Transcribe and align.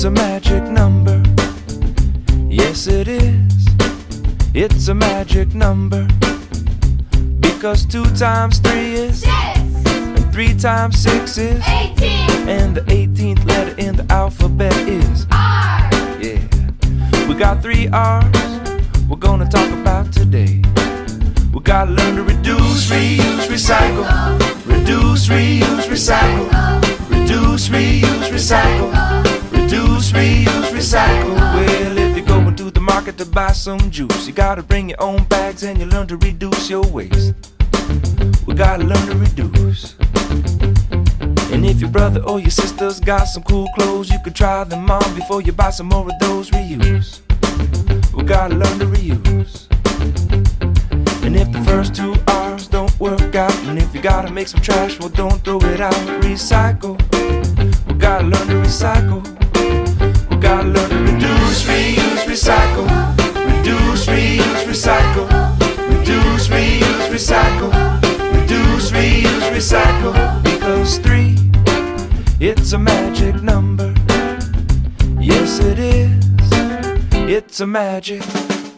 It's 0.00 0.06
a 0.06 0.10
magic 0.10 0.62
number. 0.62 1.22
Yes, 2.48 2.86
it 2.86 3.06
is. 3.06 3.66
It's 4.54 4.88
a 4.88 4.94
magic 4.94 5.54
number. 5.54 6.08
Because 7.38 7.84
two 7.84 8.06
times 8.16 8.60
three 8.60 8.94
is 8.94 9.20
Six, 9.20 9.34
and 9.36 10.32
three 10.32 10.54
times 10.54 10.98
six 10.98 11.36
is 11.36 11.62
eighteen, 11.68 12.30
and 12.48 12.74
the 12.74 12.80
18th 12.80 13.44
letter 13.44 13.74
in 13.76 13.96
the 13.96 14.06
alphabet 14.10 14.74
is 14.88 15.26
R, 15.32 15.90
yeah. 16.18 16.40
We 17.28 17.34
got 17.34 17.60
three 17.60 17.86
R's 17.88 18.24
we're 19.06 19.16
gonna 19.16 19.50
talk 19.50 19.70
about 19.70 20.10
today. 20.14 20.62
We 21.52 21.60
gotta 21.60 21.90
learn 21.90 22.16
to 22.16 22.22
reduce, 22.22 22.90
reuse, 22.90 23.48
recycle. 23.48 24.06
Reduce, 24.64 25.28
reuse, 25.28 25.84
recycle. 25.92 26.48
Reduce, 27.10 27.68
reuse, 27.68 28.30
recycle. 28.30 29.29
Reduce, 29.70 30.10
reuse, 30.10 30.70
recycle. 30.72 31.36
Well, 31.36 31.96
if 31.96 32.16
you're 32.16 32.26
going 32.26 32.56
to 32.56 32.72
the 32.72 32.80
market 32.80 33.16
to 33.18 33.24
buy 33.24 33.52
some 33.52 33.78
juice, 33.88 34.26
you 34.26 34.32
gotta 34.32 34.64
bring 34.64 34.88
your 34.88 35.00
own 35.00 35.22
bags 35.26 35.62
and 35.62 35.78
you 35.78 35.86
learn 35.86 36.08
to 36.08 36.16
reduce 36.16 36.68
your 36.68 36.82
waste. 36.82 37.34
We 38.48 38.54
gotta 38.54 38.82
learn 38.82 39.06
to 39.06 39.14
reduce. 39.14 39.94
And 41.52 41.64
if 41.64 41.80
your 41.80 41.88
brother 41.88 42.20
or 42.24 42.40
your 42.40 42.50
sister's 42.50 42.98
got 42.98 43.26
some 43.26 43.44
cool 43.44 43.68
clothes, 43.76 44.10
you 44.10 44.18
could 44.24 44.34
try 44.34 44.64
them 44.64 44.90
on 44.90 45.14
before 45.14 45.40
you 45.40 45.52
buy 45.52 45.70
some 45.70 45.86
more 45.86 46.04
of 46.04 46.18
those. 46.18 46.50
Reuse. 46.50 47.20
We 48.12 48.24
gotta 48.24 48.56
learn 48.56 48.80
to 48.80 48.86
reuse. 48.86 49.68
And 51.22 51.36
if 51.36 51.52
the 51.52 51.62
first 51.64 51.94
two 51.94 52.16
R's 52.26 52.66
don't 52.66 52.98
work 52.98 53.36
out, 53.36 53.54
and 53.66 53.78
if 53.78 53.94
you 53.94 54.02
gotta 54.02 54.32
make 54.32 54.48
some 54.48 54.62
trash, 54.62 54.98
well, 54.98 55.10
don't 55.10 55.44
throw 55.44 55.58
it 55.58 55.80
out. 55.80 55.94
Recycle. 56.24 56.98
We 57.86 57.94
gotta 57.94 58.24
learn 58.24 58.48
to 58.48 58.54
recycle. 58.54 59.39
It's 77.60 77.64
a 77.64 77.66
magic 77.66 78.69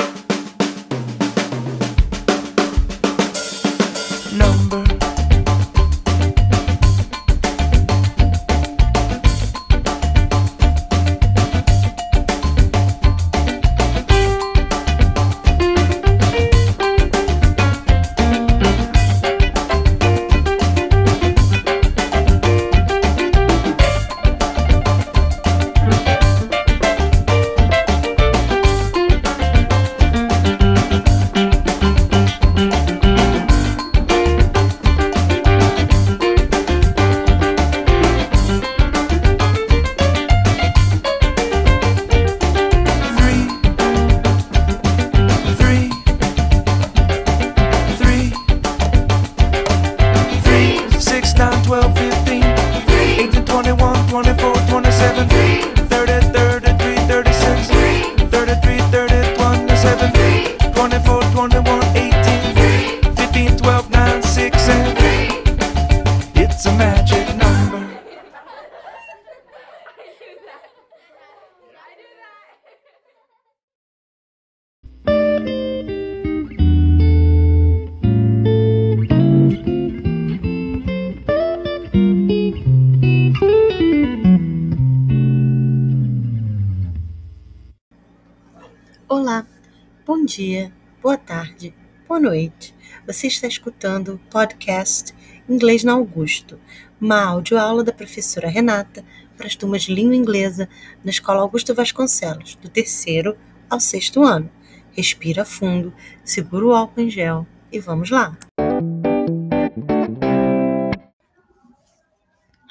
bom 90.22 90.26
dia, 90.26 90.72
boa 91.02 91.16
tarde, 91.16 91.74
boa 92.06 92.20
noite. 92.20 92.72
Você 93.04 93.26
está 93.26 93.48
escutando 93.48 94.14
o 94.14 94.18
podcast 94.30 95.12
Inglês 95.48 95.82
na 95.82 95.94
Augusto, 95.94 96.60
uma 97.00 97.24
audioaula 97.24 97.82
da 97.82 97.92
professora 97.92 98.48
Renata 98.48 99.04
para 99.36 99.48
as 99.48 99.56
turmas 99.56 99.82
de 99.82 99.92
língua 99.92 100.14
inglesa 100.14 100.68
na 101.02 101.10
Escola 101.10 101.40
Augusto 101.40 101.74
Vasconcelos, 101.74 102.54
do 102.54 102.68
terceiro 102.68 103.36
ao 103.68 103.80
sexto 103.80 104.22
ano. 104.22 104.48
Respira 104.92 105.44
fundo, 105.44 105.92
segura 106.22 106.66
o 106.66 106.72
álcool 106.72 107.00
em 107.00 107.10
gel 107.10 107.44
e 107.72 107.80
vamos 107.80 108.08
lá. 108.08 108.38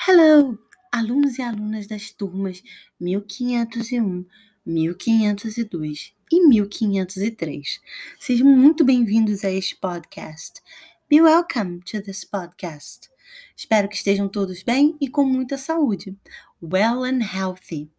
Hello, 0.07 0.57
alunos 0.89 1.38
e 1.38 1.41
alunas 1.41 1.85
das 1.85 2.12
turmas 2.12 2.63
1501, 2.97 4.25
1502 4.66 6.21
e 6.31 6.47
1503. 6.47 7.81
Sejam 8.18 8.47
muito 8.47 8.86
bem-vindos 8.86 9.44
a 9.44 9.52
este 9.52 9.75
podcast. 9.75 10.62
Be 11.09 11.22
welcome 11.22 11.81
to 11.81 12.02
this 12.02 12.24
podcast. 12.24 13.09
Espero 13.53 13.90
que 13.90 13.96
estejam 13.96 14.30
todos 14.30 14.64
bem 14.64 14.96
e 15.02 15.09
com 15.09 15.25
muita 15.25 15.58
saúde. 15.58 16.18
Well 16.64 17.03
and 17.03 17.19
healthy. 17.22 17.92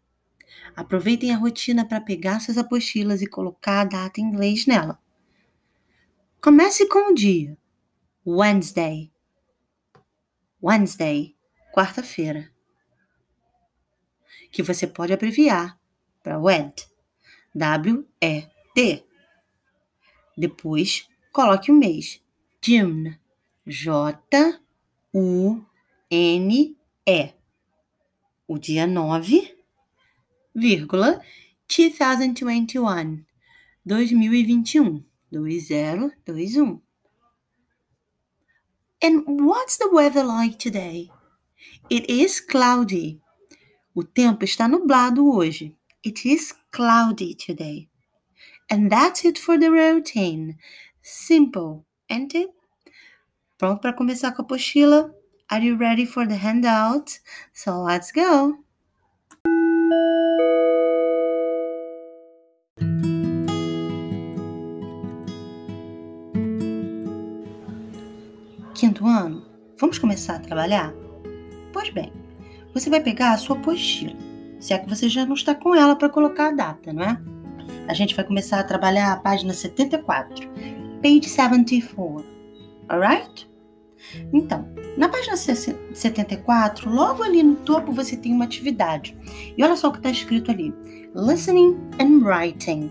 Aproveitem 0.75 1.31
a 1.31 1.37
rotina 1.37 1.87
para 1.87 2.01
pegar 2.01 2.39
suas 2.39 2.57
apostilas 2.57 3.21
e 3.21 3.27
colocar 3.27 3.81
a 3.81 3.85
data 3.85 4.19
em 4.19 4.23
inglês 4.23 4.65
nela. 4.65 4.97
Comece 6.41 6.87
com 6.87 7.11
o 7.11 7.13
dia. 7.13 7.55
Wednesday. 8.25 9.11
Wednesday, 10.61 11.35
quarta-feira. 11.71 12.51
Que 14.51 14.63
você 14.63 14.87
pode 14.87 15.13
abreviar 15.13 15.79
para 16.23 16.39
WED. 16.39 16.92
W-E-D. 17.55 19.03
Depois, 20.37 21.07
coloque 21.31 21.71
o 21.71 21.75
mês. 21.75 22.21
June. 22.61 23.19
J-U-N-E. 23.65 24.23
O 28.47 28.57
dia 28.57 28.85
9, 28.85 29.55
vírgula, 30.53 31.21
2021. 31.67 33.23
2021. 33.85 35.05
2021. 35.31 36.81
And 39.01 39.23
what's 39.45 39.77
the 39.77 39.89
weather 39.91 40.23
like 40.23 40.57
today? 40.57 41.09
It 41.89 42.09
is 42.09 42.39
cloudy. 42.39 43.21
O 43.95 44.03
tempo 44.03 44.43
está 44.45 44.67
nublado 44.67 45.29
hoje. 45.29 45.75
It 46.03 46.25
is 46.25 46.53
cloudy 46.71 47.33
today. 47.33 47.87
And 48.69 48.91
that's 48.91 49.23
it 49.23 49.39
for 49.39 49.57
the 49.57 49.71
routine. 49.71 50.57
Simple, 51.01 51.85
ain't 52.09 52.35
it? 52.35 52.49
Pronto 53.57 53.79
para 53.79 53.93
começar 53.93 54.33
com 54.33 54.41
a 54.41 54.45
apostila? 54.45 55.15
Are 55.49 55.63
you 55.63 55.77
ready 55.77 56.05
for 56.05 56.27
the 56.27 56.35
handout? 56.35 57.21
So 57.53 57.81
let's 57.81 58.11
go. 58.11 58.57
Quinto 68.75 69.07
ano, 69.07 69.45
vamos 69.77 69.97
começar 69.97 70.35
a 70.35 70.39
trabalhar? 70.39 70.93
Pois 71.71 71.89
bem, 71.91 72.11
você 72.73 72.89
vai 72.89 72.99
pegar 72.99 73.31
a 73.31 73.37
sua 73.37 73.57
apostila, 73.57 74.32
se 74.63 74.73
é 74.73 74.79
que 74.79 74.87
você 74.87 75.09
já 75.09 75.25
não 75.25 75.33
está 75.33 75.53
com 75.53 75.75
ela 75.75 75.93
para 75.93 76.07
colocar 76.07 76.47
a 76.47 76.51
data, 76.51 76.93
não 76.93 77.03
é? 77.03 77.21
A 77.85 77.93
gente 77.93 78.15
vai 78.15 78.23
começar 78.23 78.61
a 78.61 78.63
trabalhar 78.63 79.11
a 79.11 79.17
página 79.17 79.53
74, 79.53 80.47
page 81.01 81.27
74, 81.27 82.25
alright? 82.87 83.51
Então, 84.31 84.65
na 84.97 85.09
página 85.09 85.35
74, 85.35 86.89
logo 86.89 87.23
ali 87.23 87.43
no 87.43 87.57
topo 87.57 87.91
você 87.91 88.15
tem 88.15 88.31
uma 88.31 88.45
atividade. 88.45 89.17
E 89.57 89.61
olha 89.61 89.75
só 89.75 89.89
o 89.89 89.91
que 89.91 89.97
está 89.97 90.09
escrito 90.09 90.49
ali: 90.49 90.73
Listening 91.13 91.77
and 91.99 92.25
Writing. 92.25 92.89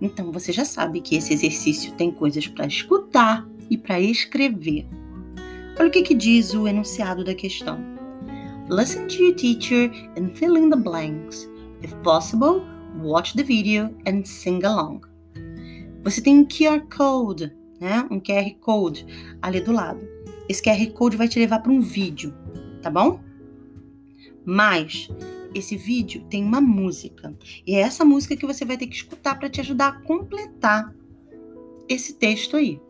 Então 0.00 0.32
você 0.32 0.50
já 0.50 0.64
sabe 0.64 1.02
que 1.02 1.16
esse 1.16 1.34
exercício 1.34 1.92
tem 1.92 2.10
coisas 2.10 2.48
para 2.48 2.66
escutar 2.66 3.46
e 3.68 3.76
para 3.76 4.00
escrever. 4.00 4.86
Olha 5.78 5.88
o 5.88 5.90
que, 5.90 6.00
que 6.00 6.14
diz 6.14 6.54
o 6.54 6.66
enunciado 6.66 7.22
da 7.22 7.34
questão. 7.34 7.95
Listen 8.68 9.06
to 9.06 9.22
your 9.22 9.34
teacher 9.34 9.92
and 10.16 10.36
fill 10.36 10.56
in 10.56 10.70
the 10.70 10.76
blanks. 10.76 11.46
If 11.82 11.94
possible, 12.02 12.66
watch 12.96 13.34
the 13.34 13.44
video 13.44 13.94
and 14.06 14.26
sing 14.26 14.64
along. 14.64 15.02
Você 16.02 16.20
tem 16.20 16.40
um 16.40 16.44
QR 16.44 16.80
Code, 16.90 17.52
né? 17.80 18.04
Um 18.10 18.20
QR 18.20 18.56
Code 18.60 19.06
ali 19.40 19.60
do 19.60 19.70
lado. 19.70 20.00
Esse 20.48 20.62
QR 20.62 20.84
Code 20.94 21.16
vai 21.16 21.28
te 21.28 21.38
levar 21.38 21.60
para 21.60 21.70
um 21.70 21.80
vídeo, 21.80 22.34
tá 22.82 22.90
bom? 22.90 23.20
Mas 24.44 25.08
esse 25.54 25.76
vídeo 25.76 26.24
tem 26.28 26.42
uma 26.42 26.60
música. 26.60 27.36
E 27.64 27.76
é 27.76 27.78
essa 27.78 28.04
música 28.04 28.36
que 28.36 28.46
você 28.46 28.64
vai 28.64 28.76
ter 28.76 28.88
que 28.88 28.96
escutar 28.96 29.38
para 29.38 29.48
te 29.48 29.60
ajudar 29.60 29.88
a 29.88 30.00
completar 30.00 30.92
esse 31.88 32.14
texto 32.14 32.56
aí, 32.56 32.80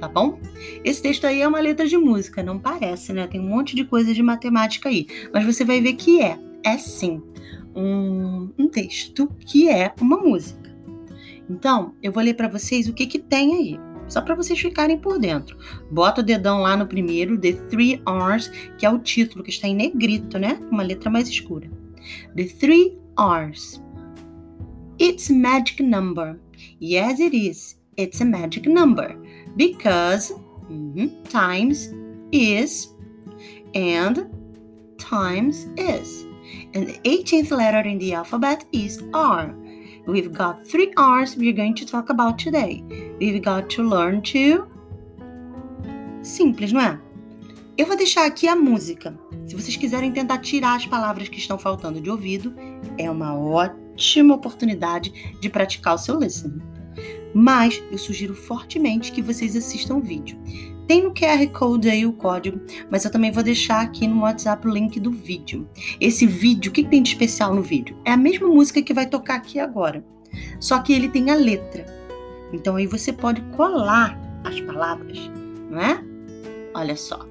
tá 0.00 0.08
bom? 0.08 0.38
Esse 0.84 1.02
texto 1.02 1.26
aí 1.26 1.40
é 1.40 1.48
uma 1.48 1.60
letra 1.60 1.86
de 1.86 1.96
música, 1.96 2.42
não 2.42 2.58
parece, 2.58 3.12
né? 3.12 3.26
Tem 3.26 3.40
um 3.40 3.48
monte 3.48 3.74
de 3.74 3.84
coisa 3.84 4.12
de 4.12 4.22
matemática 4.22 4.88
aí. 4.88 5.06
Mas 5.32 5.44
você 5.44 5.64
vai 5.64 5.80
ver 5.80 5.94
que 5.94 6.20
é, 6.20 6.38
é 6.64 6.78
sim, 6.78 7.22
um, 7.74 8.50
um 8.58 8.68
texto 8.68 9.28
que 9.40 9.68
é 9.68 9.92
uma 10.00 10.16
música. 10.16 10.60
Então, 11.48 11.94
eu 12.02 12.12
vou 12.12 12.22
ler 12.22 12.34
para 12.34 12.48
vocês 12.48 12.88
o 12.88 12.92
que, 12.92 13.06
que 13.06 13.18
tem 13.18 13.54
aí 13.54 13.92
só 14.12 14.20
para 14.20 14.34
vocês 14.34 14.60
ficarem 14.60 14.98
por 14.98 15.18
dentro. 15.18 15.56
Bota 15.90 16.20
o 16.20 16.24
dedão 16.24 16.60
lá 16.60 16.76
no 16.76 16.86
primeiro, 16.86 17.38
The 17.38 17.52
Three 17.70 18.02
R's, 18.06 18.48
que 18.76 18.84
é 18.84 18.90
o 18.90 18.98
título, 18.98 19.42
que 19.42 19.50
está 19.50 19.66
em 19.66 19.74
negrito, 19.74 20.38
né? 20.38 20.60
Uma 20.70 20.82
letra 20.82 21.08
mais 21.08 21.28
escura. 21.28 21.70
The 22.36 22.44
Three 22.44 22.98
R's. 23.18 23.82
It's 25.00 25.30
a 25.30 25.34
magic 25.34 25.82
number. 25.82 26.38
Yes, 26.80 27.20
it 27.20 27.34
is. 27.34 27.80
It's 27.98 28.20
a 28.20 28.24
magic 28.24 28.68
number. 28.68 29.16
Because 29.56 30.32
times 31.28 31.92
is 32.32 32.88
and 33.74 34.30
times 34.98 35.66
is. 35.76 36.24
And 36.74 36.88
the 36.88 36.98
18th 37.04 37.50
letter 37.50 37.86
in 37.88 37.98
the 37.98 38.14
alphabet 38.14 38.64
is 38.72 39.02
R. 39.12 39.54
We've 40.06 40.32
got 40.32 40.66
three 40.66 40.92
R's 40.96 41.36
we're 41.36 41.52
going 41.52 41.74
to 41.76 41.86
talk 41.86 42.10
about 42.10 42.38
today. 42.38 42.82
We've 43.20 43.42
got 43.42 43.70
to 43.70 43.82
learn 43.82 44.22
to. 44.22 44.66
Simples, 46.22 46.72
não 46.72 46.80
é? 46.80 47.00
Eu 47.76 47.86
vou 47.86 47.96
deixar 47.96 48.26
aqui 48.26 48.48
a 48.48 48.56
música. 48.56 49.18
Se 49.46 49.54
vocês 49.54 49.76
quiserem 49.76 50.12
tentar 50.12 50.38
tirar 50.38 50.76
as 50.76 50.86
palavras 50.86 51.28
que 51.28 51.38
estão 51.38 51.58
faltando 51.58 52.00
de 52.00 52.10
ouvido, 52.10 52.54
é 52.98 53.10
uma 53.10 53.34
ótima 53.34 54.34
oportunidade 54.34 55.38
de 55.40 55.48
praticar 55.48 55.94
o 55.94 55.98
seu 55.98 56.18
listening. 56.18 56.60
Mas 57.34 57.82
eu 57.90 57.98
sugiro 57.98 58.34
fortemente 58.34 59.12
que 59.12 59.22
vocês 59.22 59.56
assistam 59.56 59.96
o 59.96 60.00
vídeo. 60.00 60.38
Tem 60.86 61.02
no 61.02 61.14
QR 61.14 61.46
Code 61.52 61.88
aí 61.88 62.04
o 62.04 62.12
código, 62.12 62.60
mas 62.90 63.04
eu 63.04 63.10
também 63.10 63.30
vou 63.30 63.42
deixar 63.42 63.80
aqui 63.80 64.06
no 64.06 64.20
WhatsApp 64.22 64.66
o 64.66 64.70
link 64.70 64.98
do 64.98 65.10
vídeo. 65.10 65.68
Esse 66.00 66.26
vídeo, 66.26 66.70
o 66.70 66.72
que 66.74 66.84
tem 66.84 67.02
de 67.02 67.10
especial 67.10 67.54
no 67.54 67.62
vídeo? 67.62 67.96
É 68.04 68.12
a 68.12 68.16
mesma 68.16 68.48
música 68.48 68.82
que 68.82 68.92
vai 68.92 69.06
tocar 69.06 69.36
aqui 69.36 69.58
agora, 69.58 70.04
só 70.60 70.80
que 70.80 70.92
ele 70.92 71.08
tem 71.08 71.30
a 71.30 71.34
letra. 71.34 71.86
Então 72.52 72.76
aí 72.76 72.86
você 72.86 73.12
pode 73.12 73.40
colar 73.56 74.18
as 74.44 74.60
palavras, 74.60 75.18
não 75.70 75.80
é? 75.80 76.04
Olha 76.74 76.96
só. 76.96 77.26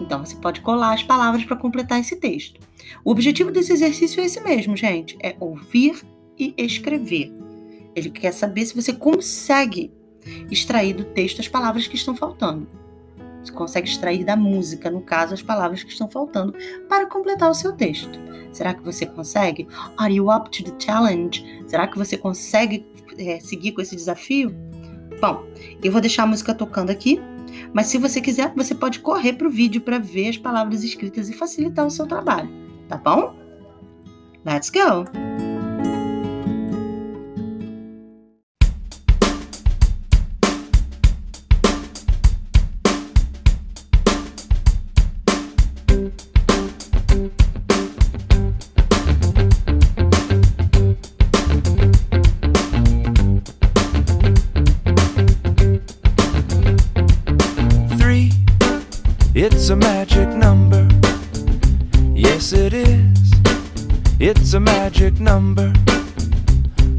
Então 0.00 0.24
você 0.24 0.36
pode 0.36 0.60
colar 0.60 0.94
as 0.94 1.02
palavras 1.02 1.44
para 1.44 1.56
completar 1.56 2.00
esse 2.00 2.16
texto. 2.16 2.60
O 3.04 3.10
objetivo 3.10 3.50
desse 3.50 3.72
exercício 3.72 4.20
é 4.22 4.26
esse 4.26 4.40
mesmo, 4.40 4.76
gente: 4.76 5.18
é 5.22 5.36
ouvir 5.40 6.00
e 6.38 6.54
escrever. 6.56 7.32
Ele 7.94 8.10
quer 8.10 8.32
saber 8.32 8.64
se 8.66 8.74
você 8.74 8.92
consegue 8.92 9.92
extrair 10.50 10.94
do 10.94 11.04
texto 11.04 11.40
as 11.40 11.48
palavras 11.48 11.86
que 11.86 11.96
estão 11.96 12.14
faltando. 12.14 12.68
Você 13.42 13.52
consegue 13.52 13.88
extrair 13.88 14.24
da 14.24 14.36
música, 14.36 14.90
no 14.90 15.00
caso, 15.00 15.32
as 15.32 15.42
palavras 15.42 15.82
que 15.82 15.90
estão 15.90 16.08
faltando 16.08 16.54
para 16.88 17.06
completar 17.06 17.50
o 17.50 17.54
seu 17.54 17.72
texto. 17.72 18.18
Será 18.52 18.74
que 18.74 18.82
você 18.82 19.06
consegue? 19.06 19.66
Are 19.96 20.12
you 20.12 20.30
up 20.30 20.50
to 20.50 20.64
the 20.64 20.74
challenge? 20.78 21.44
Será 21.66 21.86
que 21.86 21.96
você 21.96 22.16
consegue 22.16 22.86
é, 23.16 23.40
seguir 23.40 23.72
com 23.72 23.80
esse 23.80 23.94
desafio? 23.94 24.54
Bom, 25.20 25.44
eu 25.82 25.90
vou 25.90 26.00
deixar 26.00 26.24
a 26.24 26.26
música 26.26 26.54
tocando 26.54 26.90
aqui, 26.90 27.20
mas 27.72 27.86
se 27.86 27.98
você 27.98 28.20
quiser, 28.20 28.52
você 28.54 28.74
pode 28.74 29.00
correr 29.00 29.34
para 29.34 29.48
o 29.48 29.50
vídeo 29.50 29.80
para 29.80 29.98
ver 29.98 30.28
as 30.28 30.38
palavras 30.38 30.84
escritas 30.84 31.28
e 31.28 31.32
facilitar 31.32 31.86
o 31.86 31.90
seu 31.90 32.06
trabalho, 32.06 32.48
tá 32.88 32.96
bom? 32.96 33.34
Let's 34.44 34.70
go! 34.70 35.47
It's 59.50 59.70
a 59.70 59.76
magic 59.76 60.28
number. 60.28 60.86
Yes, 62.12 62.52
it 62.52 62.74
is. 62.74 63.32
It's 64.20 64.52
a 64.52 64.60
magic 64.60 65.20
number. 65.20 65.72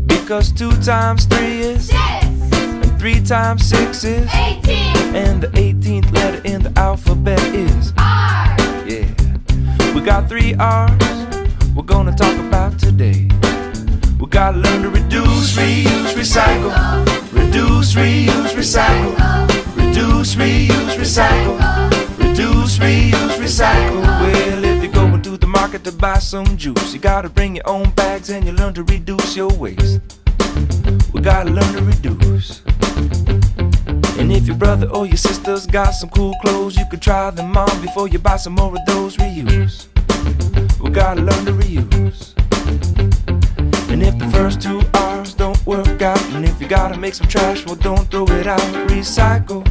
Because 0.07 0.51
two 0.51 0.71
times 0.81 1.25
three 1.25 1.59
is 1.59 1.89
six. 1.89 2.25
And 2.57 2.99
three 2.99 3.21
times 3.21 3.63
six 3.63 4.03
is 4.03 4.27
eighteen. 4.33 4.95
And 5.15 5.43
the 5.43 5.51
eighteenth 5.59 6.11
letter 6.11 6.41
in 6.43 6.63
the 6.63 6.73
alphabet 6.75 7.39
is 7.53 7.93
R. 7.99 8.57
Yeah. 8.83 9.05
We 9.93 10.01
got 10.01 10.27
three 10.27 10.55
R's 10.55 11.37
we're 11.75 11.83
gonna 11.83 12.15
talk 12.15 12.35
about 12.39 12.79
today. 12.79 13.29
We 14.19 14.25
gotta 14.27 14.57
learn 14.57 14.81
to 14.81 14.89
reduce, 14.89 15.55
reuse, 15.55 16.13
recycle. 16.15 16.73
Reduce, 17.31 17.93
reuse, 17.93 18.53
recycle. 18.55 19.13
Reduce, 19.77 20.33
reuse, 20.33 20.95
recycle. 20.97 21.98
Reduce, 22.39 22.77
reuse, 22.77 23.35
recycle. 23.35 24.01
Well, 24.01 24.63
if 24.63 24.81
you're 24.81 24.93
going 24.93 25.21
to 25.23 25.35
the 25.35 25.45
market 25.45 25.83
to 25.83 25.91
buy 25.91 26.19
some 26.19 26.55
juice, 26.55 26.93
you 26.93 26.99
gotta 27.01 27.27
bring 27.27 27.57
your 27.57 27.67
own 27.67 27.89
bags 27.89 28.29
and 28.29 28.45
you 28.45 28.53
learn 28.53 28.73
to 28.75 28.83
reduce 28.83 29.35
your 29.35 29.49
waste. 29.49 29.99
We 31.11 31.19
gotta 31.19 31.49
learn 31.49 31.73
to 31.73 31.83
reduce. 31.83 32.61
And 34.17 34.31
if 34.31 34.47
your 34.47 34.55
brother 34.55 34.87
or 34.87 35.05
your 35.05 35.17
sister's 35.17 35.67
got 35.67 35.91
some 35.91 36.07
cool 36.11 36.33
clothes, 36.35 36.77
you 36.77 36.85
could 36.89 37.01
try 37.01 37.29
them 37.29 37.57
on 37.57 37.81
before 37.81 38.07
you 38.07 38.19
buy 38.19 38.37
some 38.37 38.53
more 38.53 38.73
of 38.73 38.85
those. 38.85 39.17
Reuse. 39.17 39.87
We 40.79 40.91
gotta 40.91 41.19
learn 41.19 41.43
to 41.43 41.51
reuse. 41.51 42.33
And 43.91 44.01
if 44.01 44.17
the 44.17 44.29
first 44.31 44.61
two 44.61 44.81
R's 44.93 45.33
don't 45.33 45.59
work 45.65 46.01
out, 46.01 46.23
and 46.31 46.45
if 46.45 46.61
you 46.61 46.69
gotta 46.69 46.97
make 46.97 47.15
some 47.15 47.27
trash, 47.27 47.65
well, 47.65 47.75
don't 47.75 48.09
throw 48.09 48.23
it 48.27 48.47
out. 48.47 48.61
Recycle. 48.87 49.67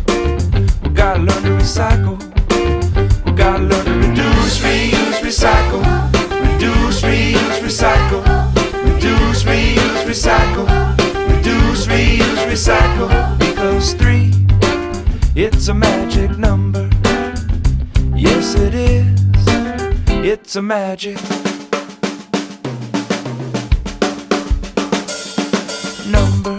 We 0.82 0.90
gotta 0.90 1.20
learn 1.20 1.42
to 1.44 1.64
recycle. 1.64 2.37
Gotta 3.38 3.62
learn 3.62 3.84
to 3.84 4.08
reduce, 4.08 4.58
reuse, 4.58 5.20
recycle. 5.20 5.82
Reduce, 6.42 7.02
reuse, 7.02 7.60
recycle. 7.60 8.24
Reduce, 8.84 9.44
reuse, 9.44 10.04
recycle. 10.04 10.66
Reduce, 11.30 11.86
reuse, 11.86 12.44
recycle. 12.50 13.38
Because 13.38 13.94
three, 13.94 14.32
it's 15.36 15.68
a 15.68 15.74
magic 15.74 16.36
number. 16.36 16.90
Yes, 18.16 18.56
it 18.56 18.74
is. 18.74 19.06
It's 20.08 20.56
a 20.56 20.62
magic 20.62 21.16
number. 26.10 26.57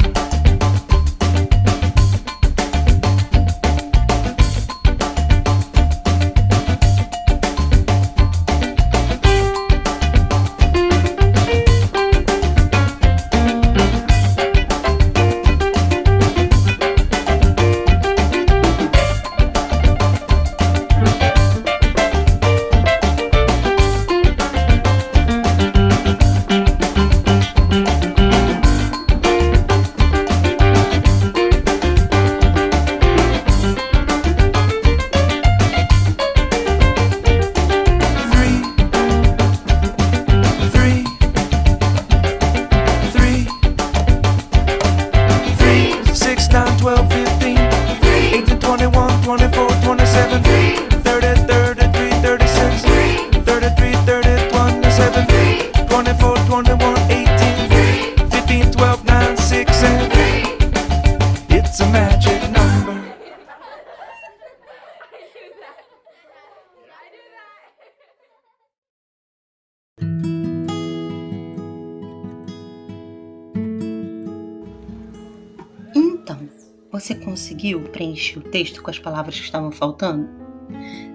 Você 76.92 77.16
conseguiu 77.16 77.82
preencher 77.82 78.40
o 78.40 78.42
texto 78.44 78.82
com 78.82 78.90
as 78.90 79.00
palavras 79.00 79.36
que 79.38 79.46
estavam 79.46 79.72
faltando? 79.72 80.28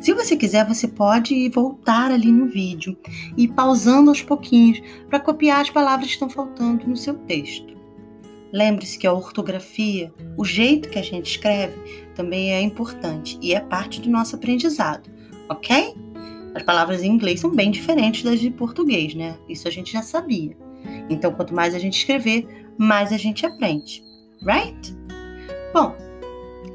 Se 0.01 0.13
você 0.13 0.37
quiser, 0.37 0.67
você 0.67 0.89
pode 0.89 1.49
voltar 1.49 2.11
ali 2.11 2.31
no 2.31 2.47
vídeo 2.47 2.97
e 3.37 3.47
pausando 3.49 4.11
aos 4.11 4.23
pouquinhos 4.23 4.81
para 5.09 5.21
copiar 5.21 5.61
as 5.61 5.71
palavras 5.71 6.09
que 6.09 6.15
estão 6.15 6.29
faltando 6.29 6.87
no 6.87 6.97
seu 6.97 7.15
texto. 7.15 7.75
Lembre-se 8.53 8.99
que 8.99 9.07
a 9.07 9.13
ortografia, 9.13 10.13
o 10.37 10.45
jeito 10.45 10.89
que 10.89 10.99
a 10.99 11.03
gente 11.03 11.31
escreve, 11.31 11.75
também 12.15 12.53
é 12.53 12.61
importante 12.61 13.39
e 13.43 13.53
é 13.53 13.61
parte 13.61 14.01
do 14.01 14.09
nosso 14.09 14.37
aprendizado, 14.37 15.11
ok? 15.49 15.95
As 16.55 16.63
palavras 16.63 17.03
em 17.03 17.11
inglês 17.11 17.41
são 17.41 17.51
bem 17.51 17.71
diferentes 17.71 18.23
das 18.23 18.39
de 18.39 18.51
português, 18.51 19.15
né? 19.15 19.37
Isso 19.49 19.67
a 19.67 19.71
gente 19.71 19.93
já 19.93 20.03
sabia. 20.03 20.57
Então, 21.11 21.33
quanto 21.33 21.53
mais 21.53 21.75
a 21.75 21.79
gente 21.79 21.99
escrever, 21.99 22.47
mais 22.79 23.13
a 23.13 23.17
gente 23.17 23.45
aprende, 23.45 24.05
right? 24.43 24.97
Bom, 25.75 25.93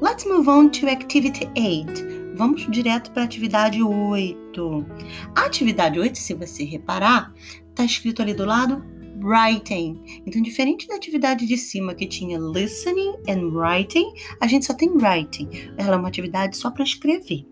let's 0.02 0.26
move 0.26 0.46
on 0.46 0.68
to 0.68 0.86
activity 0.86 1.48
8. 1.56 2.34
Vamos 2.34 2.70
direto 2.70 3.10
para 3.12 3.22
a 3.22 3.24
atividade 3.24 3.82
8. 3.82 4.86
A 5.34 5.46
atividade 5.46 5.98
8, 5.98 6.18
se 6.18 6.34
você 6.34 6.64
reparar, 6.64 7.32
está 7.70 7.82
escrito 7.82 8.20
ali 8.20 8.34
do 8.34 8.44
lado 8.44 8.84
writing. 9.22 10.02
Então, 10.26 10.42
diferente 10.42 10.86
da 10.86 10.96
atividade 10.96 11.46
de 11.46 11.56
cima 11.56 11.94
que 11.94 12.06
tinha 12.06 12.38
listening 12.38 13.14
and 13.26 13.48
writing, 13.54 14.12
a 14.38 14.46
gente 14.46 14.66
só 14.66 14.74
tem 14.74 14.90
writing. 14.90 15.48
Ela 15.78 15.94
é 15.94 15.98
uma 15.98 16.08
atividade 16.08 16.58
só 16.58 16.70
para 16.70 16.84
escrever. 16.84 17.46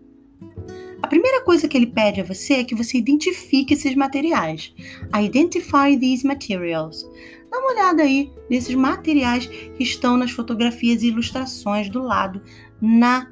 A 1.01 1.07
primeira 1.07 1.43
coisa 1.43 1.67
que 1.67 1.75
ele 1.75 1.87
pede 1.87 2.21
a 2.21 2.23
você 2.23 2.55
é 2.55 2.63
que 2.63 2.75
você 2.75 2.99
identifique 2.99 3.73
esses 3.73 3.95
materiais. 3.95 4.71
Identify 5.19 5.97
these 5.99 6.27
materials. 6.27 7.09
Dá 7.49 7.57
uma 7.57 7.71
olhada 7.71 8.03
aí 8.03 8.31
nesses 8.49 8.75
materiais 8.75 9.47
que 9.47 9.83
estão 9.83 10.17
nas 10.17 10.31
fotografias 10.31 11.01
e 11.01 11.07
ilustrações 11.07 11.89
do 11.89 12.01
lado 12.03 12.41
na, 12.81 13.31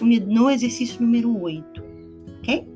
no 0.00 0.50
exercício 0.50 1.00
número 1.00 1.40
8. 1.40 1.82
Ok? 2.38 2.66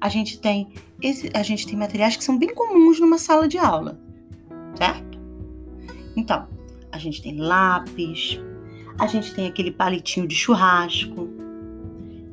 A 0.00 0.08
gente 0.08 0.40
tem 0.40 0.68
esse, 1.00 1.30
a 1.34 1.42
gente 1.42 1.66
tem 1.66 1.76
materiais 1.76 2.16
que 2.16 2.24
são 2.24 2.38
bem 2.38 2.54
comuns 2.54 3.00
numa 3.00 3.18
sala 3.18 3.46
de 3.46 3.58
aula, 3.58 4.00
certo? 4.74 5.18
Então, 6.16 6.46
a 6.90 6.98
gente 6.98 7.22
tem 7.22 7.38
lápis, 7.38 8.40
a 8.98 9.06
gente 9.06 9.34
tem 9.34 9.46
aquele 9.46 9.70
palitinho 9.70 10.26
de 10.26 10.34
churrasco, 10.34 11.28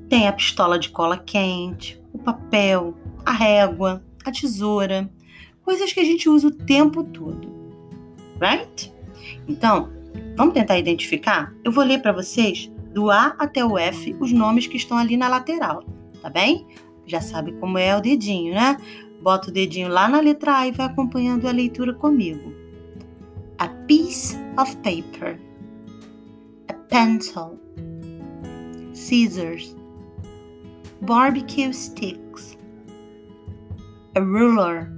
tem 0.09 0.27
a 0.27 0.33
pistola 0.33 0.79
de 0.79 0.89
cola 0.89 1.17
quente, 1.17 2.01
o 2.13 2.19
papel, 2.19 2.95
a 3.25 3.31
régua, 3.31 4.03
a 4.23 4.31
tesoura, 4.31 5.09
coisas 5.63 5.91
que 5.91 5.99
a 5.99 6.03
gente 6.03 6.29
usa 6.29 6.47
o 6.47 6.51
tempo 6.51 7.03
todo, 7.03 7.49
right? 8.39 8.93
Então, 9.47 9.89
vamos 10.35 10.53
tentar 10.53 10.77
identificar? 10.77 11.53
Eu 11.63 11.71
vou 11.71 11.83
ler 11.83 12.01
para 12.01 12.11
vocês 12.11 12.71
do 12.93 13.09
A 13.09 13.35
até 13.39 13.63
o 13.65 13.77
F 13.77 14.15
os 14.19 14.31
nomes 14.31 14.67
que 14.67 14.77
estão 14.77 14.97
ali 14.97 15.17
na 15.17 15.27
lateral, 15.27 15.83
tá 16.21 16.29
bem? 16.29 16.67
Já 17.05 17.21
sabe 17.21 17.53
como 17.53 17.77
é 17.77 17.95
o 17.95 18.01
dedinho, 18.01 18.53
né? 18.53 18.77
Bota 19.21 19.49
o 19.49 19.53
dedinho 19.53 19.87
lá 19.87 20.07
na 20.07 20.19
letra 20.19 20.59
A 20.59 20.67
e 20.67 20.71
vai 20.71 20.85
acompanhando 20.85 21.47
a 21.47 21.51
leitura 21.51 21.93
comigo. 21.93 22.53
A 23.57 23.67
piece 23.67 24.37
of 24.59 24.75
paper. 24.77 25.39
A 26.67 26.73
pencil. 26.73 27.59
Scissors 28.93 29.75
barbecue 31.03 31.73
sticks, 31.73 32.57
a 34.15 34.19
ruler, 34.21 34.89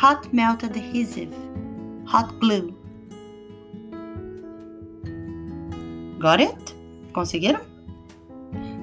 hot 0.00 0.28
melt 0.32 0.62
adhesive, 0.62 1.34
hot 2.06 2.32
glue. 2.38 2.72
Got 6.20 6.40
it? 6.40 6.76
Conseguiram? 7.12 7.60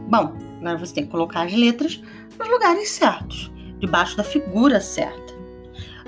Bom, 0.10 0.34
agora 0.60 0.78
você 0.78 0.94
tem 0.94 1.06
que 1.06 1.12
colocar 1.12 1.44
as 1.44 1.54
letras 1.54 2.02
nos 2.38 2.50
lugares 2.50 2.90
certos, 2.90 3.50
debaixo 3.80 4.18
da 4.18 4.26
figura 4.26 4.82
certa. 4.82 5.34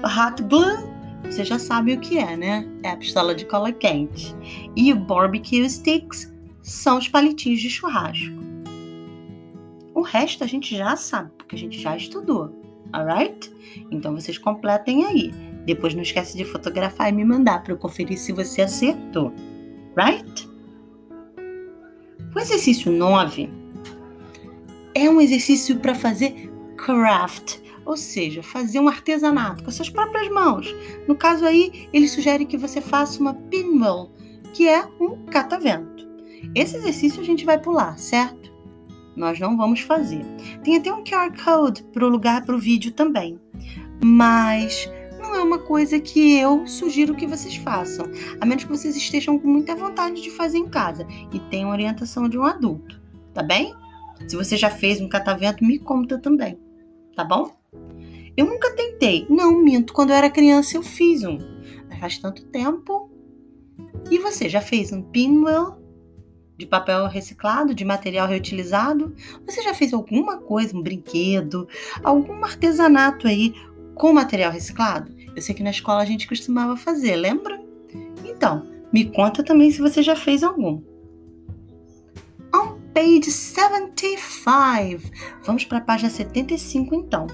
O 0.04 0.08
hot 0.08 0.44
glue, 0.44 0.76
você 1.24 1.46
já 1.46 1.58
sabe 1.58 1.94
o 1.94 2.00
que 2.02 2.18
é, 2.18 2.36
né? 2.36 2.68
É 2.84 2.90
a 2.90 2.98
pistola 2.98 3.34
de 3.34 3.46
cola 3.46 3.72
quente. 3.72 4.36
E 4.76 4.92
o 4.92 4.96
barbecue 4.98 5.70
sticks 5.70 6.34
são 6.62 6.98
os 6.98 7.08
palitinhos 7.08 7.62
de 7.62 7.70
churrasco. 7.70 8.36
O 9.96 10.02
resto 10.02 10.44
a 10.44 10.48
gente 10.48 10.76
já 10.76 10.98
sabe, 10.98 11.32
porque 11.38 11.56
a 11.56 11.60
gente 11.60 11.80
já 11.80 11.96
estudou, 11.96 12.54
alright? 12.92 13.57
Então 13.92 14.14
vocês 14.14 14.38
completem 14.38 15.06
aí. 15.06 15.32
Depois 15.66 15.94
não 15.94 16.02
esquece 16.02 16.38
de 16.38 16.46
fotografar 16.46 17.10
e 17.10 17.12
me 17.12 17.26
mandar 17.26 17.62
para 17.64 17.74
eu 17.74 17.78
conferir 17.78 18.18
se 18.18 18.32
você 18.32 18.62
acertou, 18.62 19.34
right? 19.96 20.50
O 22.34 22.40
exercício 22.40 22.92
9 22.92 23.50
é 24.96 25.10
um 25.10 25.20
exercício 25.20 25.78
para 25.80 25.94
fazer 25.94 26.52
craft, 26.78 27.58
ou 27.86 27.98
seja, 27.98 28.42
fazer 28.42 28.80
um 28.80 28.88
artesanato 28.88 29.64
com 29.64 29.70
as 29.70 29.76
suas 29.76 29.90
próprias 29.90 30.30
mãos. 30.30 30.74
No 31.08 31.16
caso 31.16 31.46
aí, 31.46 31.88
ele 31.92 32.08
sugere 32.08 32.46
que 32.46 32.58
você 32.58 32.80
faça 32.80 33.20
uma 33.20 33.34
pinwheel, 33.34 34.12
que 34.54 34.68
é 34.68 34.86
um 35.00 35.26
catavento. 35.26 36.08
Esse 36.56 36.78
exercício 36.78 37.22
a 37.22 37.26
gente 37.26 37.46
vai 37.46 37.60
pular, 37.60 37.98
certo? 37.98 38.54
Nós 39.18 39.40
não 39.40 39.58
vamos 39.58 39.82
fazer. 39.82 40.24
Tem 40.64 40.78
até 40.78 40.94
um 40.94 41.04
QR 41.04 41.34
Code 41.44 41.84
para 41.92 42.06
o 42.06 42.10
lugar 42.10 42.46
para 42.46 42.56
o 42.56 42.60
vídeo 42.60 42.92
também, 42.92 43.40
mas 44.02 44.90
não 45.20 45.36
é 45.36 45.42
uma 45.42 45.60
coisa 45.60 46.00
que 46.00 46.38
eu 46.38 46.66
sugiro 46.68 47.16
que 47.16 47.26
vocês 47.26 47.56
façam, 47.56 48.06
a 48.40 48.46
menos 48.46 48.64
que 48.64 48.70
vocês 48.70 48.96
estejam 48.96 49.38
com 49.40 49.48
muita 49.48 49.76
vontade 49.76 50.22
de 50.22 50.30
fazer 50.30 50.60
em 50.60 50.70
casa 50.70 51.06
e 51.34 51.40
tenham 51.40 51.72
orientação 51.72 52.30
de 52.30 52.38
um 52.38 52.44
adulto, 52.44 53.02
tá 53.34 53.42
bem? 53.42 53.74
Se 54.28 54.36
você 54.36 54.56
já 54.56 54.70
fez 54.70 55.02
um 55.02 55.10
catavento, 55.10 55.66
me 55.66 55.80
conta 55.80 56.20
também, 56.20 56.58
tá 57.16 57.24
bom? 57.24 57.58
Eu 58.36 58.46
nunca 58.46 58.76
tentei, 58.76 59.26
não 59.30 59.64
minto, 59.64 59.94
quando 59.94 60.12
eu 60.12 60.16
era 60.16 60.30
criança 60.30 60.78
eu 60.78 60.84
fiz 60.84 61.24
um, 61.24 61.40
mas 61.90 62.00
faz 62.00 62.18
tanto 62.20 62.46
tempo. 62.46 63.10
E 64.10 64.20
você 64.20 64.48
já 64.48 64.62
fez 64.62 64.92
um 64.94 65.02
pinwheel? 65.02 65.87
De 66.58 66.66
papel 66.66 67.08
reciclado, 67.08 67.74
de 67.74 67.86
material 67.86 68.28
reutilizado? 68.28 69.14
Você 69.46 69.62
já 69.62 69.74
fez 69.74 69.94
alguma 69.94 70.38
coisa, 70.38 70.76
um 70.76 70.82
brinquedo, 70.82 71.68
algum 72.04 72.44
artesanato 72.44 73.28
aí 73.28 73.54
com 73.94 74.12
material 74.12 74.52
reciclado? 74.52 75.16
Eu 75.36 75.42
sei 75.42 75.54
que 75.54 75.64
na 75.64 75.70
escola 75.70 76.02
a 76.02 76.06
gente 76.06 76.28
costumava 76.28 76.76
fazer, 76.76 77.16
lembra? 77.16 77.62
Então, 78.26 78.66
me 78.92 79.06
conta 79.06 79.44
também 79.44 79.70
se 79.70 79.82
você 79.82 80.02
já 80.02 80.16
fez 80.16 80.42
algum. 80.42 80.82
On 82.54 82.80
page 82.94 83.30
75. 83.30 85.12
Vamos 85.44 85.64
para 85.64 85.78
a 85.78 85.82
página 85.82 86.10
75 86.10 86.96
então. 86.96 87.28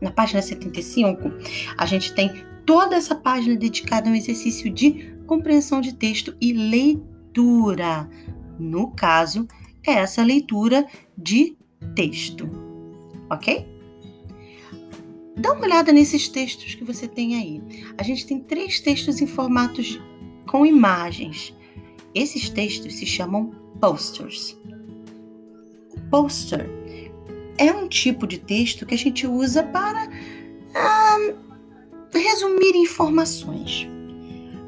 Na 0.00 0.12
página 0.12 0.40
75, 0.42 1.32
a 1.76 1.86
gente 1.86 2.14
tem 2.14 2.44
toda 2.64 2.94
essa 2.94 3.14
página 3.14 3.56
dedicada 3.56 4.08
a 4.08 4.12
um 4.12 4.14
exercício 4.14 4.70
de 4.70 5.16
compreensão 5.26 5.80
de 5.80 5.94
texto 5.94 6.36
e 6.40 6.52
leitura 6.52 7.15
leitura. 7.36 8.08
No 8.58 8.90
caso, 8.90 9.46
é 9.86 9.92
essa 9.92 10.22
leitura 10.22 10.86
de 11.16 11.56
texto. 11.94 12.48
Ok? 13.30 13.66
Dá 15.36 15.52
uma 15.52 15.66
olhada 15.66 15.92
nesses 15.92 16.28
textos 16.28 16.74
que 16.74 16.84
você 16.84 17.06
tem 17.06 17.36
aí. 17.36 17.62
A 17.98 18.02
gente 18.02 18.26
tem 18.26 18.40
três 18.40 18.80
textos 18.80 19.20
em 19.20 19.26
formatos 19.26 20.00
com 20.46 20.64
imagens. 20.64 21.54
Esses 22.14 22.48
textos 22.48 22.94
se 22.94 23.04
chamam 23.04 23.52
posters. 23.78 24.58
O 25.94 26.00
poster 26.10 26.66
é 27.58 27.70
um 27.70 27.86
tipo 27.86 28.26
de 28.26 28.38
texto 28.38 28.86
que 28.86 28.94
a 28.94 28.98
gente 28.98 29.26
usa 29.26 29.62
para 29.62 30.08
ah, 30.74 31.18
resumir 32.14 32.74
informações, 32.74 33.86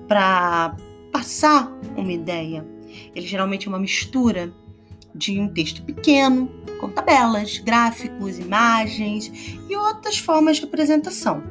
para 0.07 0.77
passar 1.19 1.69
uma 1.97 2.13
ideia. 2.13 2.65
Ele 3.13 3.27
geralmente 3.27 3.67
é 3.67 3.69
uma 3.69 3.79
mistura 3.79 4.53
de 5.13 5.41
um 5.41 5.49
texto 5.49 5.83
pequeno, 5.83 6.49
com 6.81 6.89
tabelas, 6.91 7.59
gráficos, 7.59 8.39
imagens 8.39 9.59
e 9.69 9.75
outras 9.75 10.17
formas 10.19 10.59
de 10.59 10.65
apresentação. 10.65 11.43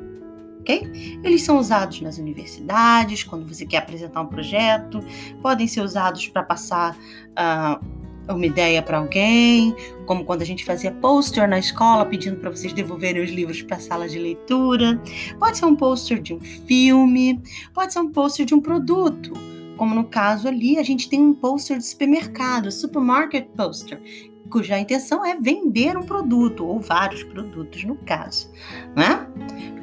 ok? 0.61 1.19
Eles 1.21 1.41
são 1.41 1.57
usados 1.59 1.99
nas 1.99 2.17
universidades, 2.17 3.25
quando 3.25 3.45
você 3.45 3.65
quer 3.65 3.79
apresentar 3.79 4.21
um 4.21 4.27
projeto, 4.27 5.01
podem 5.41 5.67
ser 5.67 5.81
usados 5.81 6.29
para 6.29 6.43
passar 6.43 6.95
uh, 6.95 8.33
uma 8.33 8.45
ideia 8.45 8.81
para 8.81 8.99
alguém, 8.99 9.75
como 10.05 10.23
quando 10.23 10.43
a 10.43 10.45
gente 10.45 10.63
fazia 10.63 10.93
pôster 10.93 11.45
na 11.45 11.59
escola 11.59 12.05
pedindo 12.05 12.37
para 12.37 12.49
vocês 12.49 12.71
devolverem 12.71 13.21
os 13.21 13.31
livros 13.31 13.61
para 13.61 13.75
a 13.75 13.81
sala 13.81 14.07
de 14.07 14.17
leitura. 14.17 15.01
Pode 15.37 15.57
ser 15.57 15.65
um 15.65 15.75
pôster 15.75 16.21
de 16.21 16.33
um 16.33 16.39
filme, 16.39 17.41
pode 17.73 17.91
ser 17.91 17.99
um 17.99 18.09
pôster 18.09 18.45
de 18.45 18.55
um 18.55 18.61
produto, 18.61 19.33
como 19.77 19.95
no 19.95 20.05
caso 20.05 20.47
ali, 20.47 20.77
a 20.77 20.83
gente 20.83 21.09
tem 21.09 21.21
um 21.21 21.33
pôster 21.33 21.77
de 21.77 21.85
supermercado, 21.85 22.71
supermarket 22.71 23.47
poster, 23.55 24.01
cuja 24.49 24.79
intenção 24.79 25.25
é 25.25 25.35
vender 25.39 25.97
um 25.97 26.03
produto 26.03 26.65
ou 26.65 26.79
vários 26.79 27.23
produtos 27.23 27.83
no 27.83 27.95
caso, 27.95 28.51
né? 28.95 29.27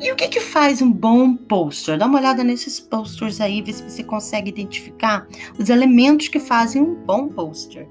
E 0.00 0.10
o 0.10 0.16
que 0.16 0.28
que 0.28 0.40
faz 0.40 0.82
um 0.82 0.90
bom 0.90 1.36
poster? 1.36 1.98
Dá 1.98 2.06
uma 2.06 2.18
olhada 2.18 2.42
nesses 2.42 2.80
posters 2.80 3.40
aí, 3.40 3.62
vê 3.62 3.72
se 3.72 3.82
você 3.82 4.02
consegue 4.02 4.50
identificar 4.50 5.26
os 5.58 5.68
elementos 5.68 6.28
que 6.28 6.40
fazem 6.40 6.82
um 6.82 6.94
bom 6.94 7.28
poster. 7.28 7.88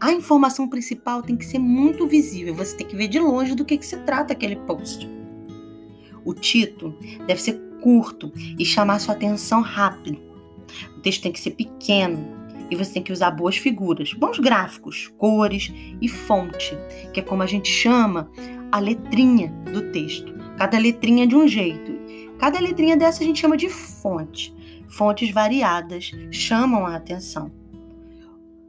A 0.00 0.12
informação 0.12 0.68
principal 0.68 1.22
tem 1.22 1.36
que 1.36 1.44
ser 1.44 1.58
muito 1.58 2.06
visível, 2.06 2.54
você 2.54 2.76
tem 2.76 2.86
que 2.86 2.96
ver 2.96 3.08
de 3.08 3.18
longe 3.18 3.54
do 3.54 3.64
que, 3.64 3.76
que 3.76 3.86
se 3.86 3.98
trata 3.98 4.32
aquele 4.32 4.56
poster. 4.56 5.08
O 6.24 6.34
título 6.34 6.98
deve 7.26 7.40
ser 7.40 7.60
curto 7.80 8.32
e 8.58 8.64
chamar 8.64 8.98
sua 8.98 9.14
atenção 9.14 9.60
rápido. 9.60 10.29
O 10.96 11.00
texto 11.00 11.22
tem 11.22 11.32
que 11.32 11.40
ser 11.40 11.52
pequeno, 11.52 12.40
e 12.70 12.76
você 12.76 12.92
tem 12.92 13.02
que 13.02 13.12
usar 13.12 13.32
boas 13.32 13.56
figuras, 13.56 14.12
bons 14.14 14.38
gráficos, 14.38 15.08
cores 15.18 15.72
e 16.00 16.08
fonte, 16.08 16.76
que 17.12 17.20
é 17.20 17.22
como 17.22 17.42
a 17.42 17.46
gente 17.46 17.68
chama 17.68 18.30
a 18.70 18.78
letrinha 18.78 19.48
do 19.72 19.90
texto. 19.90 20.32
Cada 20.56 20.78
letrinha 20.78 21.26
de 21.26 21.34
um 21.34 21.48
jeito. 21.48 21.98
Cada 22.38 22.60
letrinha 22.60 22.96
dessa 22.96 23.22
a 23.22 23.26
gente 23.26 23.40
chama 23.40 23.56
de 23.56 23.68
fonte. 23.68 24.54
Fontes 24.88 25.30
variadas 25.32 26.12
chamam 26.30 26.86
a 26.86 26.96
atenção. 26.96 27.50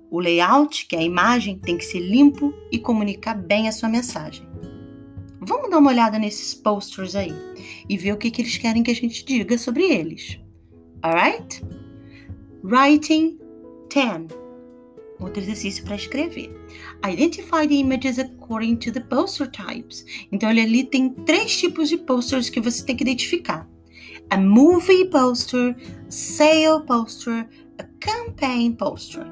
O 0.10 0.20
layout, 0.20 0.88
que 0.88 0.96
é 0.96 1.00
a 1.00 1.04
imagem, 1.04 1.58
tem 1.58 1.78
que 1.78 1.86
ser 1.86 2.00
limpo 2.00 2.54
e 2.72 2.80
comunicar 2.80 3.36
bem 3.36 3.68
a 3.68 3.72
sua 3.72 3.88
mensagem. 3.88 4.46
Vamos 5.40 5.70
dar 5.70 5.78
uma 5.78 5.90
olhada 5.90 6.20
nesses 6.20 6.54
posters 6.54 7.16
aí 7.16 7.34
e 7.88 7.98
ver 7.98 8.14
o 8.14 8.18
que, 8.18 8.30
que 8.30 8.42
eles 8.42 8.58
querem 8.58 8.84
que 8.84 8.92
a 8.92 8.96
gente 8.96 9.24
diga 9.24 9.58
sobre 9.58 9.84
eles. 9.84 10.40
Alright? 11.02 11.62
Writing 12.64 13.40
10. 13.90 14.28
Outro 15.20 15.42
exercício 15.42 15.84
para 15.84 15.96
escrever. 15.96 16.52
Identify 17.04 17.68
the 17.68 17.76
images 17.76 18.18
according 18.18 18.76
to 18.78 18.92
the 18.92 19.00
poster 19.00 19.50
types. 19.52 20.06
Então, 20.32 20.50
ele 20.50 20.62
ali 20.62 20.84
tem 20.84 21.10
três 21.10 21.58
tipos 21.58 21.90
de 21.90 21.98
posters 21.98 22.50
que 22.50 22.60
você 22.60 22.84
tem 22.84 22.96
que 22.96 23.04
identificar: 23.04 23.68
a 24.30 24.38
movie 24.38 25.06
poster, 25.06 25.76
sale 26.10 26.84
poster, 26.86 27.48
a 27.78 27.84
campaign 28.00 28.74
poster. 28.74 29.26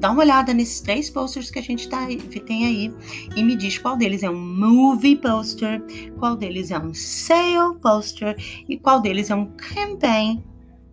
Dá 0.00 0.10
uma 0.10 0.22
olhada 0.22 0.54
nesses 0.54 0.80
três 0.80 1.10
posters 1.10 1.50
que 1.50 1.58
a 1.58 1.62
gente 1.62 1.86
tá, 1.88 2.06
tem 2.46 2.64
aí 2.64 2.94
e 3.36 3.44
me 3.44 3.54
diz 3.54 3.76
qual 3.76 3.98
deles 3.98 4.22
é 4.22 4.30
um 4.30 4.40
movie 4.40 5.14
poster, 5.14 5.82
qual 6.18 6.36
deles 6.36 6.70
é 6.70 6.78
um 6.78 6.94
sale 6.94 7.76
poster 7.82 8.34
e 8.66 8.78
qual 8.78 9.00
deles 9.00 9.30
é 9.30 9.34
um 9.34 9.46
campaign 9.56 10.42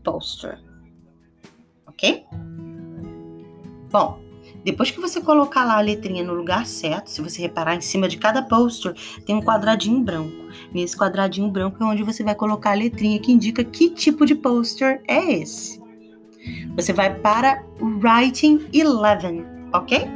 poster. 0.04 0.67
Ok? 1.98 2.26
Bom, 3.90 4.20
depois 4.64 4.92
que 4.92 5.02
você 5.02 5.20
colocar 5.20 5.66
lá 5.66 5.78
a 5.78 5.82
letrinha 5.82 6.24
no 6.24 6.34
lugar 6.34 6.68
certo, 6.68 7.10
se 7.10 7.22
você 7.22 7.42
reparar 7.42 7.76
em 7.76 7.82
cima 7.82 8.08
de 8.08 8.18
cada 8.18 8.44
poster, 8.44 8.94
tem 9.26 9.36
um 9.36 9.42
quadradinho 9.42 10.00
branco. 10.02 10.46
Nesse 10.72 10.96
quadradinho 10.96 11.50
branco 11.50 11.84
é 11.84 11.88
onde 11.88 12.04
você 12.04 12.24
vai 12.24 12.36
colocar 12.36 12.72
a 12.72 12.76
letrinha 12.76 13.20
que 13.20 13.32
indica 13.32 13.64
que 13.64 13.90
tipo 13.90 14.28
de 14.28 14.36
poster 14.36 15.02
é 15.08 15.40
esse. 15.40 15.82
Você 16.76 16.94
vai 16.94 17.18
para 17.20 17.64
Writing 17.80 18.68
11, 18.76 19.44
ok? 19.74 20.08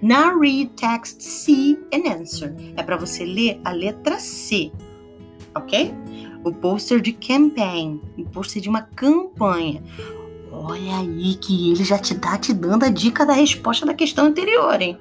Now 0.00 0.38
read 0.40 0.70
text 0.76 1.20
C 1.20 1.78
and 1.92 2.08
answer. 2.08 2.54
É 2.74 2.82
para 2.82 2.96
você 2.96 3.22
ler 3.22 3.60
a 3.64 3.72
letra 3.72 4.18
C, 4.18 4.72
ok? 5.54 5.92
O 6.42 6.52
poster 6.52 7.02
de 7.02 7.12
campaign, 7.12 8.00
o 8.16 8.24
poster 8.24 8.62
de 8.62 8.68
uma 8.70 8.80
campanha. 8.80 9.82
Olha 10.52 10.98
aí 10.98 11.34
que 11.36 11.70
ele 11.70 11.84
já 11.84 11.98
te 11.98 12.14
dá 12.14 12.36
te 12.36 12.52
dando 12.52 12.84
a 12.84 12.88
dica 12.88 13.24
da 13.24 13.32
resposta 13.32 13.86
da 13.86 13.94
questão 13.94 14.26
anterior, 14.26 14.80
hein? 14.80 14.98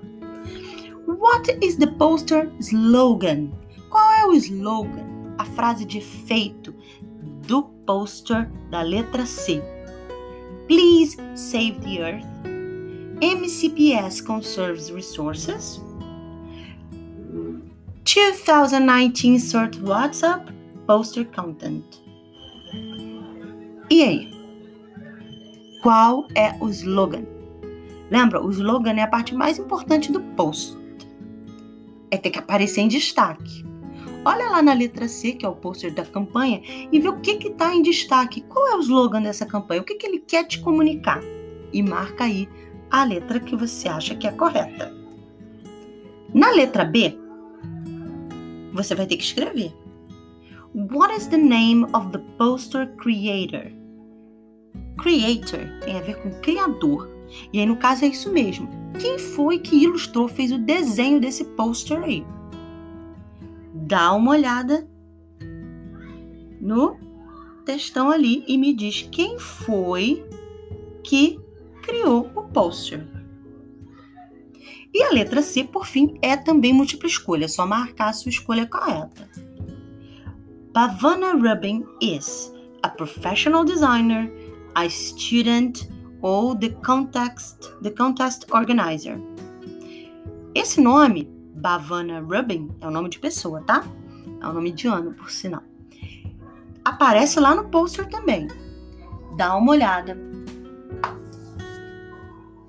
What 1.07 1.57
is 1.61 1.75
the 1.77 1.87
poster 1.87 2.51
slogan? 2.59 3.49
Qual 3.89 4.11
é 4.11 4.25
o 4.27 4.33
slogan? 4.33 5.07
A 5.37 5.45
frase 5.45 5.85
de 5.85 5.97
efeito 5.97 6.73
do 7.47 7.63
poster 7.63 8.49
da 8.69 8.81
letra 8.81 9.25
C. 9.25 9.61
Please 10.67 11.17
save 11.35 11.79
the 11.79 11.99
earth. 11.99 12.25
MCPS 13.21 14.21
conserves 14.21 14.89
resources. 14.89 15.81
2019 18.03 19.39
sort 19.39 19.79
WhatsApp 19.81 20.51
poster 20.85 21.25
content. 21.25 21.83
E 23.89 24.03
aí? 24.03 24.38
Qual 25.81 26.27
é 26.35 26.53
o 26.59 26.67
slogan? 26.67 27.23
Lembra, 28.11 28.43
o 28.43 28.49
slogan 28.49 28.95
é 28.95 29.03
a 29.03 29.07
parte 29.07 29.33
mais 29.33 29.57
importante 29.57 30.11
do 30.11 30.19
post. 30.19 30.77
É 32.11 32.17
ter 32.17 32.31
que 32.31 32.39
aparecer 32.39 32.81
em 32.81 32.89
destaque. 32.89 33.63
Olha 34.25 34.49
lá 34.49 34.61
na 34.61 34.73
letra 34.73 35.07
C, 35.07 35.31
que 35.31 35.45
é 35.45 35.49
o 35.49 35.55
pôster 35.55 35.93
da 35.93 36.03
campanha, 36.03 36.61
e 36.91 36.99
vê 36.99 37.07
o 37.07 37.21
que 37.21 37.47
está 37.47 37.73
em 37.73 37.81
destaque. 37.81 38.41
Qual 38.41 38.67
é 38.67 38.75
o 38.75 38.81
slogan 38.81 39.21
dessa 39.21 39.45
campanha? 39.45 39.79
O 39.79 39.85
que, 39.85 39.95
que 39.95 40.05
ele 40.05 40.19
quer 40.19 40.43
te 40.45 40.59
comunicar? 40.59 41.21
E 41.71 41.81
marca 41.81 42.25
aí 42.25 42.49
a 42.91 43.05
letra 43.05 43.39
que 43.39 43.55
você 43.55 43.87
acha 43.87 44.15
que 44.15 44.27
é 44.27 44.31
correta. 44.31 44.93
Na 46.33 46.51
letra 46.51 46.83
B, 46.83 47.17
você 48.73 48.93
vai 48.95 49.07
ter 49.07 49.15
que 49.15 49.23
escrever. 49.23 49.73
What 50.75 51.15
is 51.15 51.27
the 51.27 51.37
name 51.37 51.85
of 51.93 52.11
the 52.11 52.19
poster 52.37 52.93
creator? 52.97 53.78
Creator 55.01 55.59
tem 55.83 55.97
a 55.97 56.01
ver 56.01 56.17
com 56.21 56.31
criador. 56.41 57.09
E 57.53 57.59
aí, 57.59 57.65
no 57.65 57.77
caso, 57.77 58.05
é 58.05 58.07
isso 58.07 58.31
mesmo. 58.31 58.69
Quem 58.99 59.19
foi 59.19 59.59
que 59.59 59.75
ilustrou, 59.75 60.27
fez 60.27 60.51
o 60.51 60.57
desenho 60.57 61.19
desse 61.19 61.43
poster 61.43 62.01
aí? 62.01 62.25
dá 63.89 64.13
uma 64.13 64.31
olhada 64.31 64.87
no 66.61 66.95
textão 67.65 68.11
ali 68.11 68.43
e 68.47 68.55
me 68.55 68.71
diz 68.71 69.07
quem 69.11 69.39
foi 69.39 70.23
que 71.03 71.39
criou 71.81 72.29
o 72.35 72.43
poster. 72.43 73.07
E 74.93 75.03
a 75.03 75.11
letra 75.11 75.41
C, 75.41 75.63
por 75.63 75.87
fim, 75.87 76.19
é 76.21 76.37
também 76.37 76.71
múltipla 76.71 77.07
escolha, 77.07 77.45
é 77.45 77.47
só 77.47 77.65
marcar 77.65 78.09
a 78.09 78.13
sua 78.13 78.29
escolha 78.29 78.67
correta. 78.67 79.27
Bhavana 80.71 81.33
Rubin 81.33 81.83
is 81.99 82.53
a 82.83 82.89
professional 82.89 83.65
designer, 83.65 84.31
a 84.79 84.89
student 84.89 85.89
ou 86.21 86.55
the 86.55 86.69
context, 86.85 87.69
the 87.81 87.89
contest 87.89 88.45
organizer. 88.51 89.19
Esse 90.55 90.79
nome 90.79 91.29
Bhavana 91.55 92.21
Rubin 92.21 92.69
é 92.79 92.87
o 92.87 92.91
nome 92.91 93.09
de 93.09 93.19
pessoa, 93.19 93.61
tá? 93.63 93.83
É 94.41 94.47
o 94.47 94.53
nome 94.53 94.71
de 94.71 94.87
ano, 94.87 95.13
por 95.13 95.29
sinal. 95.29 95.63
Aparece 96.85 97.41
lá 97.41 97.53
no 97.53 97.65
pôster 97.65 98.07
também. 98.07 98.47
Dá 99.35 99.55
uma 99.57 99.71
olhada 99.71 100.17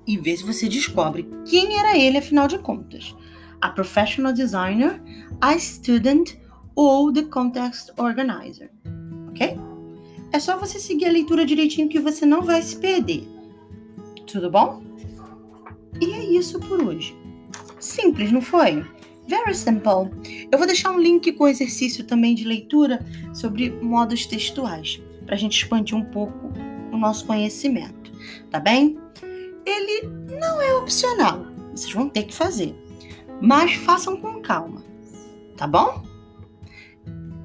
e 0.05 0.17
vê 0.17 0.35
se 0.35 0.43
você 0.43 0.67
descobre 0.67 1.29
quem 1.45 1.77
era 1.79 1.97
ele, 1.97 2.17
afinal 2.17 2.47
de 2.47 2.59
contas. 2.59 3.15
A 3.61 3.69
professional 3.69 4.33
designer, 4.33 5.01
a 5.39 5.57
student 5.57 6.33
ou 6.75 7.13
the 7.13 7.23
contest 7.23 7.91
organizer. 7.97 8.69
Ok? 9.29 9.70
É 10.31 10.39
só 10.39 10.57
você 10.57 10.79
seguir 10.79 11.05
a 11.05 11.11
leitura 11.11 11.45
direitinho 11.45 11.89
que 11.89 11.99
você 11.99 12.25
não 12.25 12.41
vai 12.41 12.61
se 12.61 12.77
perder. 12.77 13.27
Tudo 14.25 14.49
bom? 14.49 14.81
E 15.99 16.13
é 16.13 16.25
isso 16.25 16.59
por 16.59 16.81
hoje. 16.81 17.15
Simples, 17.79 18.31
não 18.31 18.41
foi? 18.41 18.85
Very 19.27 19.53
simple. 19.55 20.11
Eu 20.51 20.57
vou 20.57 20.67
deixar 20.67 20.91
um 20.91 20.99
link 20.99 21.31
com 21.33 21.47
exercício 21.47 22.03
também 22.03 22.35
de 22.35 22.43
leitura 22.43 23.05
sobre 23.33 23.69
modos 23.69 24.25
textuais, 24.25 25.01
para 25.25 25.35
a 25.35 25.37
gente 25.37 25.57
expandir 25.57 25.97
um 25.97 26.05
pouco 26.05 26.51
o 26.91 26.97
nosso 26.97 27.25
conhecimento, 27.25 28.11
tá 28.49 28.59
bem? 28.59 28.97
Ele 29.65 30.09
não 30.39 30.61
é 30.61 30.73
opcional, 30.75 31.45
vocês 31.73 31.93
vão 31.93 32.09
ter 32.09 32.23
que 32.23 32.33
fazer, 32.33 32.75
mas 33.41 33.73
façam 33.73 34.17
com 34.17 34.41
calma, 34.41 34.83
tá 35.55 35.65
bom? 35.65 36.03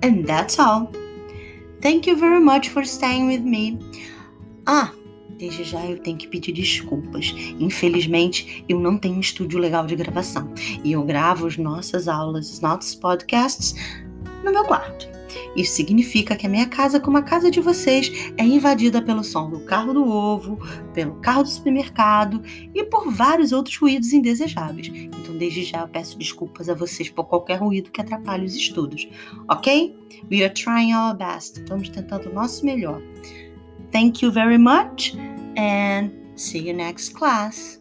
And 0.02 0.22
that's 0.24 0.58
all. 0.58 0.90
Thank 1.80 2.08
you 2.08 2.16
very 2.16 2.40
much 2.40 2.70
for 2.70 2.84
staying 2.84 3.28
with 3.28 3.40
me. 3.40 3.78
Ah, 4.66 4.92
Desde 5.38 5.64
já 5.64 5.84
eu 5.84 5.98
tenho 5.98 6.16
que 6.16 6.26
pedir 6.26 6.52
desculpas. 6.52 7.34
Infelizmente, 7.60 8.64
eu 8.68 8.80
não 8.80 8.96
tenho 8.96 9.16
um 9.16 9.20
estúdio 9.20 9.58
legal 9.58 9.86
de 9.86 9.94
gravação. 9.94 10.50
E 10.82 10.92
eu 10.92 11.02
gravo 11.02 11.46
as 11.46 11.58
nossas 11.58 12.08
aulas, 12.08 12.50
os 12.50 12.60
nossos 12.60 12.94
podcasts, 12.94 13.74
no 14.42 14.50
meu 14.50 14.64
quarto. 14.64 15.15
Isso 15.56 15.72
significa 15.72 16.36
que 16.36 16.46
a 16.46 16.50
minha 16.50 16.66
casa, 16.66 17.00
como 17.00 17.16
a 17.16 17.22
casa 17.22 17.50
de 17.50 17.60
vocês, 17.60 18.32
é 18.36 18.44
invadida 18.44 19.00
pelo 19.02 19.24
som 19.24 19.50
do 19.50 19.60
carro 19.60 19.92
do 19.92 20.06
ovo, 20.06 20.58
pelo 20.92 21.16
carro 21.16 21.42
do 21.42 21.48
supermercado 21.48 22.42
e 22.74 22.84
por 22.84 23.10
vários 23.10 23.52
outros 23.52 23.76
ruídos 23.76 24.12
indesejáveis. 24.12 24.88
Então, 24.88 25.36
desde 25.36 25.64
já, 25.64 25.86
peço 25.86 26.18
desculpas 26.18 26.68
a 26.68 26.74
vocês 26.74 27.08
por 27.08 27.24
qualquer 27.24 27.60
ruído 27.60 27.90
que 27.90 28.00
atrapalhe 28.00 28.44
os 28.44 28.54
estudos, 28.54 29.08
ok? 29.48 29.96
We 30.30 30.42
are 30.42 30.52
trying 30.52 30.94
our 30.94 31.16
best. 31.16 31.58
Estamos 31.58 31.88
tentando 31.88 32.30
o 32.30 32.34
nosso 32.34 32.64
melhor. 32.64 33.00
Thank 33.92 34.24
you 34.24 34.32
very 34.32 34.58
much 34.58 35.16
and 35.56 36.10
see 36.36 36.68
you 36.68 36.74
next 36.74 37.14
class. 37.14 37.80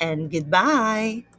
and 0.00 0.30
goodbye. 0.30 1.24